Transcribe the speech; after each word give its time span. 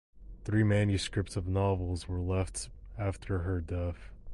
Three 0.45 0.63
manuscripts 0.63 1.35
of 1.35 1.47
novels 1.47 2.07
were 2.07 2.21
left 2.23 2.71
after 2.97 3.43
her 3.43 3.61
death. 3.61 4.09